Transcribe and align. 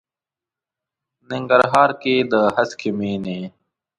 ننګرهار 1.29 1.89
کې 2.01 2.15
د 2.31 2.33
هسکې 2.55 2.89
مېنې. 2.97 3.39